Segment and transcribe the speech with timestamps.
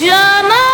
[0.00, 0.69] Canım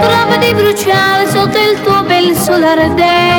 [0.00, 3.29] sembrava di bruciare sotto il tuo bel sole ardente